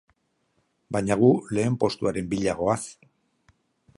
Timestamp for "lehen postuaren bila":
1.57-2.57